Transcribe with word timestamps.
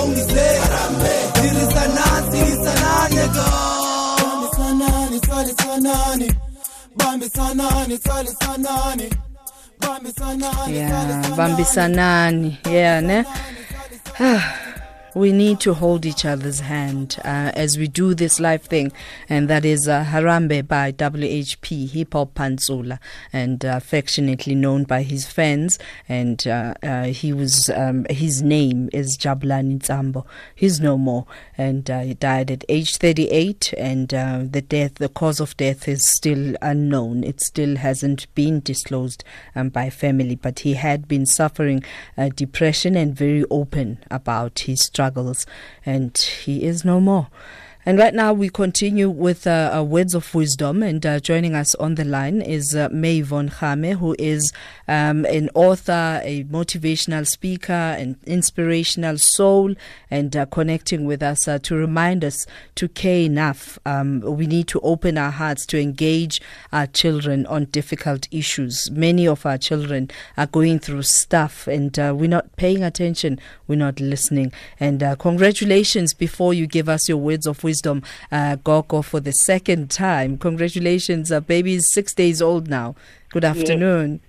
ongise 0.00 0.46
tirisanani 1.34 2.30
tirisanane 2.32 3.24
go 3.34 3.46
Bambisanani, 4.18 5.20
twalisanani. 5.20 6.28
Bambisanani, 6.96 7.98
twalisanani. 7.98 9.08
Bambisanani, 9.80 10.76
Yeah, 10.76 10.90
twalisanani. 10.90 11.36
Bambisanani. 11.36 12.58
Yeah, 12.70 13.00
ne? 13.00 13.24
we 15.18 15.32
need 15.32 15.58
to 15.58 15.74
hold 15.74 16.06
each 16.06 16.24
other's 16.24 16.60
hand 16.60 17.16
uh, 17.24 17.50
as 17.54 17.76
we 17.76 17.88
do 17.88 18.14
this 18.14 18.38
live 18.38 18.62
thing, 18.62 18.92
and 19.28 19.50
that 19.50 19.64
is 19.64 19.88
uh, 19.88 20.04
Harambe 20.04 20.66
by 20.66 20.92
HHP, 20.92 21.90
Hip 21.90 22.12
Hop 22.12 22.34
Pantsula, 22.34 23.00
and 23.32 23.64
uh, 23.64 23.74
affectionately 23.76 24.54
known 24.54 24.84
by 24.84 25.02
his 25.02 25.26
fans. 25.26 25.76
And 26.08 26.46
uh, 26.46 26.74
uh, 26.84 27.04
he 27.06 27.32
was 27.32 27.68
um, 27.70 28.06
his 28.08 28.42
name 28.42 28.90
is 28.92 29.18
Jabulani 29.18 29.80
Tsambo. 29.80 30.24
He's 30.54 30.78
no 30.78 30.96
more, 30.96 31.26
and 31.56 31.88
he 31.88 32.14
died 32.14 32.52
at 32.52 32.64
age 32.68 32.96
38. 32.96 33.74
And 33.76 34.10
the 34.10 34.64
death, 34.66 34.94
the 34.94 35.08
cause 35.08 35.40
of 35.40 35.56
death, 35.56 35.88
is 35.88 36.04
still 36.04 36.54
unknown. 36.62 37.24
It 37.24 37.40
still 37.40 37.76
hasn't 37.76 38.32
been 38.36 38.60
disclosed 38.60 39.24
um, 39.56 39.70
by 39.70 39.90
family, 39.90 40.36
but 40.36 40.60
he 40.60 40.74
had 40.74 41.08
been 41.08 41.26
suffering 41.26 41.82
depression 42.36 42.96
and 42.96 43.16
very 43.16 43.44
open 43.50 43.98
about 44.12 44.60
his 44.60 44.88
struggles, 45.08 45.46
and 45.84 46.16
he 46.16 46.64
is 46.64 46.84
no 46.84 47.00
more. 47.00 47.28
And 47.88 47.98
right 47.98 48.12
now 48.12 48.34
we 48.34 48.50
continue 48.50 49.08
with 49.08 49.46
uh, 49.46 49.82
words 49.88 50.14
of 50.14 50.34
wisdom, 50.34 50.82
and 50.82 51.06
uh, 51.06 51.20
joining 51.20 51.54
us 51.54 51.74
on 51.76 51.94
the 51.94 52.04
line 52.04 52.42
is 52.42 52.76
uh, 52.76 52.90
May 52.92 53.22
Von 53.22 53.48
Kgame, 53.48 53.94
who 53.96 54.14
is 54.18 54.52
um, 54.86 55.24
an 55.24 55.48
author, 55.54 56.20
a 56.22 56.44
motivational 56.44 57.26
speaker, 57.26 57.72
an 57.72 58.18
inspirational 58.26 59.16
soul, 59.16 59.74
and 60.10 60.36
uh, 60.36 60.44
connecting 60.44 61.06
with 61.06 61.22
us 61.22 61.48
uh, 61.48 61.58
to 61.60 61.76
remind 61.76 62.26
us 62.26 62.44
to 62.74 62.88
care 62.88 63.20
enough. 63.20 63.78
Um, 63.86 64.20
we 64.20 64.46
need 64.46 64.68
to 64.68 64.80
open 64.80 65.16
our 65.16 65.30
hearts 65.30 65.64
to 65.68 65.80
engage 65.80 66.42
our 66.74 66.88
children 66.88 67.46
on 67.46 67.64
difficult 67.72 68.28
issues. 68.30 68.90
Many 68.90 69.26
of 69.26 69.46
our 69.46 69.56
children 69.56 70.10
are 70.36 70.46
going 70.46 70.78
through 70.78 71.04
stuff, 71.04 71.66
and 71.66 71.98
uh, 71.98 72.12
we're 72.14 72.28
not 72.28 72.54
paying 72.56 72.82
attention. 72.84 73.40
We're 73.66 73.76
not 73.76 73.98
listening. 73.98 74.52
And 74.78 75.00
congratulations 75.18 76.12
before 76.12 76.52
you 76.52 76.66
give 76.66 76.90
us 76.90 77.08
your 77.08 77.16
words 77.16 77.46
of 77.46 77.64
wisdom, 77.64 77.77
uh, 77.86 78.56
Gogo, 78.56 79.02
for 79.02 79.20
the 79.20 79.32
second 79.32 79.90
time. 79.90 80.38
Congratulations. 80.38 81.30
Uh, 81.30 81.40
baby 81.40 81.74
is 81.74 81.90
six 81.90 82.14
days 82.14 82.40
old 82.42 82.68
now. 82.68 82.94
Good 83.30 83.44
afternoon. 83.44 84.20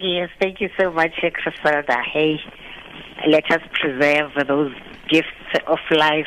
Yes, 0.00 0.30
thank 0.40 0.60
you 0.60 0.68
so 0.80 0.90
much, 0.90 1.12
Criselda. 1.22 2.02
Hey, 2.12 2.40
let 3.28 3.44
us 3.50 3.60
preserve 3.80 4.32
those 4.48 4.72
gifts 5.10 5.28
of 5.66 5.78
life. 5.90 6.26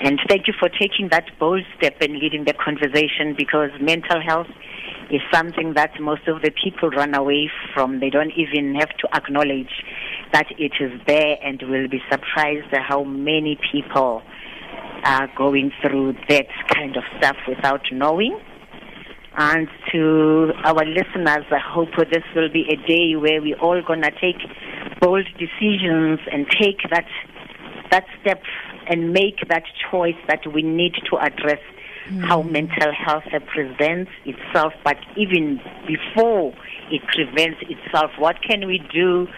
And 0.00 0.18
thank 0.28 0.46
you 0.46 0.54
for 0.58 0.68
taking 0.68 1.08
that 1.10 1.24
bold 1.38 1.64
step 1.76 1.96
and 2.00 2.18
leading 2.18 2.44
the 2.44 2.54
conversation 2.54 3.34
because 3.36 3.70
mental 3.80 4.20
health 4.20 4.46
is 5.10 5.20
something 5.32 5.74
that 5.74 5.90
most 6.00 6.26
of 6.28 6.42
the 6.42 6.50
people 6.50 6.90
run 6.90 7.14
away 7.14 7.50
from. 7.74 8.00
They 8.00 8.10
don't 8.10 8.32
even 8.36 8.74
have 8.76 8.90
to 8.98 9.08
acknowledge 9.14 9.82
that 10.32 10.46
it 10.58 10.72
is 10.80 10.92
there 11.06 11.36
and 11.42 11.60
will 11.62 11.88
be 11.88 12.00
surprised 12.10 12.72
at 12.72 12.82
how 12.82 13.04
many 13.04 13.58
people 13.72 14.22
are 15.04 15.28
going 15.36 15.72
through 15.82 16.14
that 16.28 16.46
kind 16.74 16.96
of 16.96 17.02
stuff 17.18 17.36
without 17.46 17.82
knowing. 17.92 18.38
And 19.36 19.68
to 19.92 20.52
our 20.64 20.84
listeners, 20.84 21.44
I 21.50 21.60
hope 21.64 21.90
this 22.10 22.24
will 22.34 22.48
be 22.52 22.66
a 22.72 22.76
day 22.88 23.14
where 23.14 23.40
we're 23.40 23.58
all 23.58 23.80
going 23.82 24.02
to 24.02 24.10
take 24.10 24.38
bold 25.00 25.26
decisions 25.38 26.18
and 26.32 26.46
take 26.50 26.80
that, 26.90 27.06
that 27.90 28.04
step 28.20 28.42
and 28.88 29.12
make 29.12 29.48
that 29.48 29.62
choice 29.90 30.16
that 30.26 30.40
we 30.52 30.62
need 30.62 30.94
to 31.10 31.18
address 31.18 31.60
how 32.22 32.42
mm. 32.42 32.50
mental 32.50 32.92
health 32.92 33.24
presents 33.52 34.10
itself, 34.24 34.72
but 34.82 34.96
even 35.16 35.60
before 35.86 36.54
it 36.90 37.02
prevents 37.14 37.60
itself, 37.68 38.10
what 38.18 38.36
can 38.42 38.66
we 38.66 38.78
do 38.92 39.28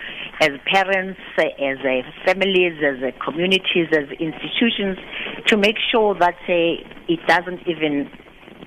as 0.40 0.50
parents, 0.72 1.20
as 1.38 1.76
uh, 1.84 2.00
families, 2.24 2.72
as 2.82 3.02
uh, 3.02 3.24
communities, 3.24 3.88
as 3.92 4.08
institutions 4.18 4.96
to 5.46 5.56
make 5.58 5.76
sure 5.92 6.16
that 6.18 6.34
it 6.48 7.20
doesn't 7.28 7.60
even 7.66 8.10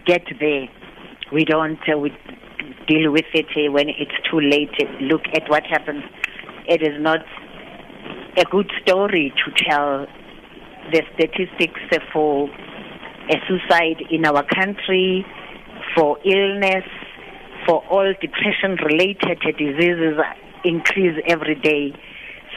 get 0.06 0.22
there? 0.40 0.68
We 1.32 1.46
don't 1.46 1.80
uh, 1.92 1.98
we 1.98 2.12
deal 2.88 3.12
with 3.12 3.26
it 3.34 3.48
uh, 3.58 3.72
when 3.72 3.90
it's 3.90 4.14
too 4.30 4.40
late. 4.40 4.70
Look 5.02 5.24
at 5.34 5.50
what 5.50 5.64
happens. 5.66 6.04
It 6.68 6.84
is 6.84 7.02
not 7.02 7.20
a 8.38 8.46
good 8.46 8.72
story 8.84 9.34
to 9.44 9.66
tell 9.66 10.06
the 10.92 11.02
statistics 11.16 11.82
for 12.14 12.50
a 13.30 13.36
suicide 13.48 14.04
in 14.12 14.26
our 14.26 14.44
country, 14.44 15.26
for 15.96 16.18
illness, 16.24 16.86
for 17.66 17.84
all 17.90 18.14
depression 18.22 18.78
related 18.86 19.40
diseases 19.58 20.20
increase 20.64 21.20
every 21.28 21.56
day. 21.56 21.94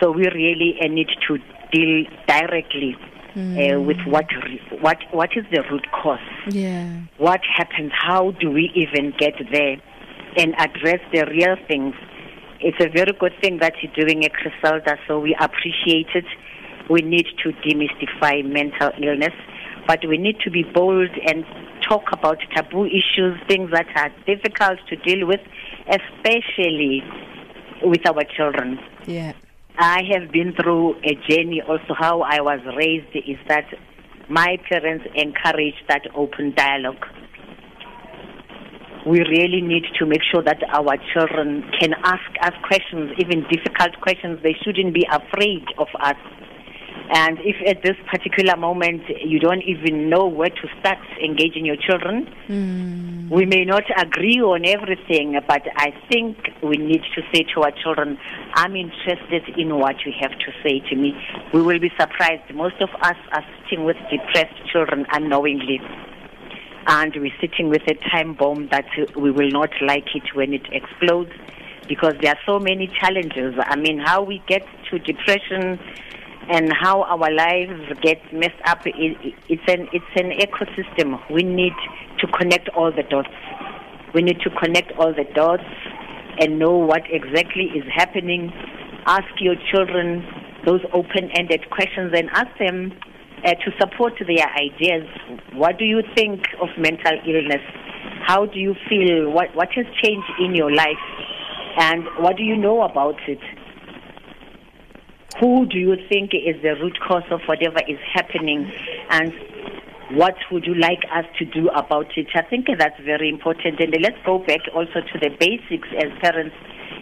So 0.00 0.11
we 0.12 0.28
really 0.28 0.77
uh, 0.83 0.89
need 0.89 1.09
to 1.28 1.39
deal 1.72 2.05
directly 2.28 2.97
uh, 3.37 3.81
with 3.81 3.99
what 4.06 4.27
what 4.81 4.99
what 5.12 5.31
is 5.37 5.44
the 5.53 5.62
root 5.71 5.87
cause 5.93 6.19
Yeah. 6.50 7.03
what 7.19 7.41
happens, 7.59 7.93
how 7.94 8.31
do 8.33 8.50
we 8.50 8.71
even 8.75 9.12
get 9.19 9.34
there, 9.53 9.77
and 10.39 10.55
address 10.59 11.00
the 11.12 11.27
real 11.27 11.56
things. 11.69 11.94
It's 12.61 12.78
a 12.81 12.89
very 12.89 13.12
good 13.12 13.34
thing 13.43 13.59
that 13.59 13.75
you're 13.83 13.93
doing, 13.94 14.25
a 14.25 14.31
Criselda, 14.31 14.97
so 15.06 15.21
we 15.21 15.37
appreciate 15.38 16.09
it. 16.15 16.25
We 16.88 17.00
need 17.03 17.27
to 17.43 17.53
demystify 17.53 18.43
mental 18.44 18.91
illness, 19.03 19.34
but 19.87 20.00
we 20.09 20.17
need 20.17 20.41
to 20.41 20.50
be 20.50 20.62
bold 20.62 21.11
and 21.27 21.44
talk 21.87 22.05
about 22.12 22.38
taboo 22.55 22.87
issues, 22.87 23.38
things 23.49 23.71
that 23.73 23.87
are 23.97 24.11
difficult 24.27 24.78
to 24.88 24.97
deal 24.97 25.27
with, 25.27 25.41
especially 25.88 27.03
with 27.82 28.06
our 28.06 28.25
children. 28.37 28.78
Yeah. 29.06 29.32
I 29.78 30.03
have 30.12 30.32
been 30.32 30.54
through 30.54 30.97
a 31.04 31.14
journey 31.28 31.62
also 31.66 31.94
how 31.98 32.22
I 32.22 32.41
was 32.41 32.60
raised 32.76 33.14
is 33.14 33.37
that 33.48 33.66
my 34.28 34.56
parents 34.69 35.04
encouraged 35.14 35.84
that 35.88 36.03
open 36.14 36.54
dialogue. 36.56 37.04
We 39.06 39.20
really 39.20 39.60
need 39.60 39.84
to 39.98 40.06
make 40.06 40.22
sure 40.32 40.42
that 40.42 40.59
our 40.72 40.97
children 41.14 41.62
can 41.78 41.94
ask 42.03 42.26
us 42.42 42.53
questions, 42.66 43.12
even 43.19 43.44
difficult 43.48 44.00
questions. 44.00 44.41
They 44.43 44.56
shouldn't 44.64 44.94
be 44.94 45.06
afraid 45.10 45.64
of 45.78 45.87
us. 46.00 46.16
And 47.09 47.39
if 47.41 47.56
at 47.67 47.83
this 47.83 47.97
particular 48.11 48.56
moment 48.56 49.03
you 49.25 49.39
don't 49.39 49.62
even 49.62 50.11
know 50.11 50.27
where 50.27 50.50
to 50.50 50.69
start 50.81 50.99
engaging 51.22 51.65
your 51.65 51.77
children, 51.77 52.27
hmm. 52.47 53.28
we 53.28 53.47
may 53.47 53.65
not 53.65 53.84
agree 53.97 54.41
on 54.41 54.65
everything, 54.65 55.39
but 55.47 55.62
I 55.77 55.94
think 56.11 56.37
we 56.62 56.77
need 56.77 57.03
to 57.15 57.22
say 57.33 57.44
to 57.55 57.62
our 57.62 57.71
children, 57.83 58.19
I'm 58.55 58.75
interested 58.75 59.43
in 59.56 59.77
what 59.78 60.05
you 60.05 60.12
have 60.21 60.33
to 60.33 60.53
say 60.65 60.81
to 60.91 60.97
me. 60.97 61.15
We 61.55 61.62
will 61.62 61.78
be 61.78 61.93
surprised. 61.99 62.53
Most 62.55 62.81
of 62.81 62.89
us 63.03 63.17
are 63.33 63.44
sitting 63.62 63.84
with 63.84 63.97
depressed 64.11 64.67
children 64.73 65.06
unknowingly. 65.12 65.81
And 66.88 67.12
we're 67.17 67.34
sitting 67.41 67.69
with 67.69 67.83
a 67.88 67.94
time 68.11 68.34
bomb 68.34 68.69
that 68.71 68.87
we 69.17 69.31
will 69.31 69.50
not 69.50 69.71
like 69.81 70.15
it 70.15 70.34
when 70.34 70.55
it 70.55 70.67
explodes 70.73 71.33
because 71.88 72.15
there 72.21 72.33
are 72.33 72.38
so 72.47 72.59
many 72.59 72.88
challenges. 73.00 73.55
I 73.59 73.77
mean, 73.77 73.99
how 73.99 74.23
we 74.23 74.43
get 74.49 74.67
to 74.91 74.99
depression 74.99 75.78
and 76.49 76.73
how 76.73 77.03
our 77.03 77.31
lives 77.31 77.81
get 78.03 78.19
messed 78.33 78.61
up, 78.67 78.87
it, 78.87 78.95
it- 78.97 79.34
it's 79.49 79.62
an 79.69 79.89
it's 79.93 80.15
an 80.17 80.31
ecosystem. 80.39 81.19
We 81.31 81.43
need 81.43 81.73
to 82.21 82.27
connect 82.39 82.69
all 82.71 82.91
the 82.93 83.03
dots. 83.03 83.29
We 84.15 84.23
need 84.23 84.41
to 84.41 84.51
connect 84.51 84.93
all 84.99 85.12
the 85.12 85.25
dots 85.35 85.65
and 86.39 86.59
know 86.59 86.77
what 86.77 87.03
exactly 87.11 87.65
is 87.75 87.85
happening. 87.95 88.53
Ask 89.06 89.29
your 89.41 89.55
children 89.71 90.25
those 90.65 90.81
open-ended 90.93 91.71
questions 91.71 92.12
and 92.15 92.29
ask 92.31 92.49
them 92.59 92.93
uh, 93.44 93.50
to 93.55 93.70
support 93.79 94.15
their 94.19 94.49
ideas. 94.56 95.06
What 95.55 95.79
do 95.79 95.85
you 95.85 96.03
think 96.17 96.41
of 96.61 96.69
mental 96.79 97.12
illness? 97.26 97.62
How 98.26 98.47
do 98.47 98.59
you 98.59 98.75
feel? 98.88 99.31
What 99.31 99.55
what 99.55 99.69
has 99.75 99.87
changed 100.03 100.31
in 100.41 100.55
your 100.55 100.73
life? 100.73 101.05
And 101.79 102.05
what 102.19 102.37
do 102.37 102.43
you 102.43 102.56
know 102.56 102.82
about 102.82 103.17
it? 103.29 103.38
Who 105.41 105.67
do 105.67 105.79
you 105.79 105.97
think 106.09 106.33
is 106.33 106.61
the 106.62 106.75
root 106.81 106.99
cause 107.06 107.25
of 107.31 107.41
whatever 107.47 107.79
is 107.88 107.99
happening 108.15 108.71
and 109.11 109.33
what 110.12 110.37
would 110.53 110.65
you 110.65 110.75
like 110.75 111.03
us 111.12 111.25
to 111.38 111.44
do 111.44 111.69
about 111.71 112.06
it? 112.17 112.29
I 112.35 112.43
think 112.43 112.67
that's 112.79 112.99
very 113.05 113.29
important. 113.29 113.81
And 113.81 113.94
let's 114.00 114.19
go 114.25 114.38
back 114.38 114.61
also 114.73 115.03
to 115.03 115.19
the 115.19 115.31
basics 115.41 115.88
as 115.99 116.12
parents 116.23 116.55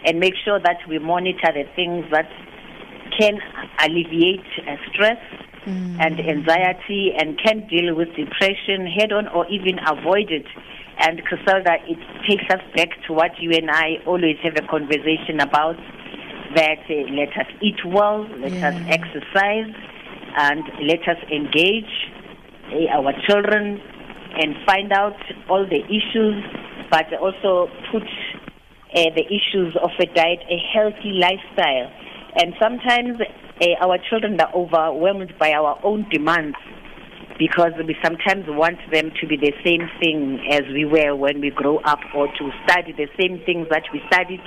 and 0.05 0.19
make 0.19 0.33
sure 0.43 0.59
that 0.59 0.77
we 0.89 0.97
monitor 0.97 1.53
the 1.53 1.65
things 1.75 2.05
that 2.11 2.27
can 3.17 3.37
alleviate 3.79 4.45
stress 4.89 5.21
mm. 5.65 5.97
and 5.99 6.19
anxiety 6.19 7.13
and 7.17 7.37
can 7.37 7.67
deal 7.67 7.93
with 7.95 8.09
depression 8.15 8.87
head 8.87 9.11
on 9.11 9.27
or 9.29 9.47
even 9.49 9.77
avoid 9.85 10.31
it. 10.31 10.45
And 10.97 11.21
Criselda, 11.25 11.77
it 11.87 11.99
takes 12.27 12.45
us 12.49 12.61
back 12.75 12.89
to 13.07 13.13
what 13.13 13.31
you 13.39 13.51
and 13.51 13.69
I 13.69 13.97
always 14.07 14.37
have 14.43 14.55
a 14.57 14.67
conversation 14.67 15.39
about 15.41 15.75
that 16.55 16.79
uh, 16.89 16.93
let 17.13 17.29
us 17.37 17.51
eat 17.61 17.79
well, 17.85 18.27
let 18.39 18.53
us 18.53 18.75
exercise, 18.87 19.73
and 20.37 20.63
let 20.83 21.01
us 21.07 21.17
engage 21.31 21.91
eh, 22.71 22.87
our 22.93 23.13
children 23.27 23.79
and 24.37 24.55
find 24.65 24.91
out 24.91 25.15
all 25.49 25.65
the 25.65 25.81
issues, 25.85 26.43
but 26.91 27.05
also 27.19 27.71
put 27.91 28.03
uh, 28.03 29.09
the 29.15 29.25
issues 29.27 29.75
of 29.81 29.91
a 29.99 30.05
diet, 30.13 30.39
a 30.49 30.57
healthy 30.73 31.11
lifestyle. 31.19 31.91
And 32.35 32.53
sometimes 32.61 33.19
uh, 33.61 33.85
our 33.85 33.97
children 34.09 34.39
are 34.39 34.53
overwhelmed 34.53 35.33
by 35.39 35.51
our 35.51 35.79
own 35.83 36.05
demands 36.11 36.57
because 37.39 37.71
we 37.85 37.95
sometimes 38.03 38.45
want 38.47 38.77
them 38.91 39.11
to 39.19 39.27
be 39.27 39.35
the 39.35 39.51
same 39.63 39.89
thing 39.99 40.39
as 40.51 40.61
we 40.73 40.85
were 40.85 41.15
when 41.15 41.41
we 41.41 41.49
grow 41.49 41.77
up 41.79 41.99
or 42.15 42.27
to 42.27 42.51
study 42.63 42.93
the 42.93 43.07
same 43.19 43.41
things 43.45 43.67
that 43.69 43.83
we 43.91 44.01
studied 44.11 44.41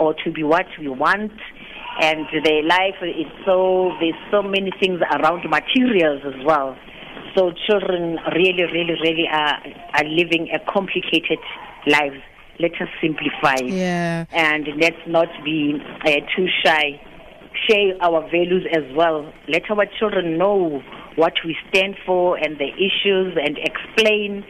or 0.00 0.14
to 0.24 0.32
be 0.32 0.42
what 0.42 0.66
we 0.78 0.88
want. 0.88 1.32
And 2.00 2.26
their 2.44 2.62
life 2.62 2.96
is 3.02 3.26
so 3.44 3.92
there's 4.00 4.14
so 4.30 4.42
many 4.42 4.72
things 4.80 5.00
around 5.12 5.48
materials 5.48 6.22
as 6.24 6.44
well. 6.44 6.76
So 7.36 7.52
children 7.68 8.18
really 8.34 8.64
really 8.64 8.96
really 9.02 9.28
are 9.30 9.58
are 9.94 10.04
living 10.04 10.48
a 10.54 10.58
complicated 10.72 11.38
lives 11.86 12.22
let 12.60 12.72
us 12.72 12.88
simplify. 13.00 13.56
Yeah. 13.64 14.26
and 14.32 14.66
let's 14.78 15.00
not 15.06 15.28
be 15.44 15.74
uh, 16.04 16.10
too 16.36 16.46
shy. 16.64 17.00
Share 17.68 17.94
our 18.02 18.22
values 18.30 18.66
as 18.72 18.84
well. 18.94 19.32
Let 19.48 19.70
our 19.70 19.86
children 19.98 20.38
know 20.38 20.82
what 21.16 21.34
we 21.44 21.56
stand 21.68 21.96
for 22.06 22.36
and 22.36 22.58
the 22.58 22.68
issues 22.76 23.36
and 23.36 23.58
explain 23.58 24.44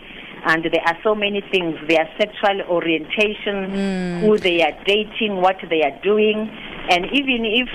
and 0.47 0.65
there 0.65 0.83
are 0.87 0.97
so 1.03 1.15
many 1.15 1.43
things. 1.53 1.77
Their 1.89 2.09
sexual 2.19 2.63
orientation 2.69 3.71
hmm. 3.71 4.27
who 4.27 4.39
they 4.39 4.63
are 4.63 4.77
dating 4.85 5.37
what 5.37 5.57
they 5.69 5.83
are 5.83 5.99
doing. 6.03 6.49
And 6.91 7.07
even 7.13 7.45
if 7.45 7.69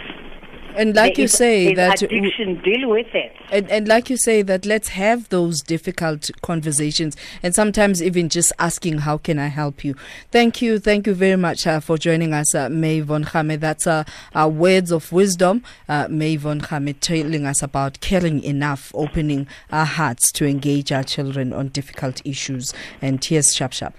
And 0.77 0.95
like 0.95 1.16
there 1.16 1.22
you 1.22 1.25
is- 1.25 1.33
say 1.33 1.74
that 1.75 2.01
addiction 2.01 2.62
deal 2.62 2.89
with 2.89 3.07
it 3.13 3.31
And, 3.51 3.69
and 3.69 3.88
like 3.88 4.10
you 4.10 4.18
say 4.18 4.42
that 4.42 4.66
let's 4.66 4.89
have 4.89 5.30
those 5.30 5.62
difficult 5.62 6.30
conversations 6.42 7.16
and 7.44 7.54
sometimes 7.56 8.01
even 8.01 8.30
just 8.30 8.51
asking 8.60 9.00
how 9.00 9.18
can 9.18 9.39
I 9.39 9.48
help 9.48 9.83
you. 9.83 9.95
Thank 10.31 10.62
you, 10.62 10.80
thank 10.80 11.07
you 11.07 11.13
very 11.13 11.36
much 11.38 11.66
uh, 11.68 11.80
for 11.80 11.98
joining 11.98 12.33
us, 12.33 12.54
uh, 12.56 12.69
May 12.69 13.00
von 13.01 13.24
Kgame. 13.25 13.60
That's 13.60 13.88
uh, 13.88 14.04
our 14.33 14.50
words 14.50 14.92
of 14.92 15.12
wisdom. 15.12 15.63
Uh, 15.88 16.07
May 16.10 16.36
von 16.38 16.62
Kgame 16.62 16.95
telling 17.00 17.45
us 17.45 17.62
about 17.63 18.00
caring 18.01 18.44
enough, 18.44 18.92
opening 18.94 19.48
our 19.72 19.86
hearts 19.86 20.31
to 20.33 20.45
engage 20.45 20.92
our 20.92 21.04
children 21.04 21.54
on 21.54 21.69
difficult 21.69 22.22
issues. 22.25 22.74
And 23.01 23.24
here's 23.24 23.54
Sharp 23.56 23.74
Sharp. 23.74 23.94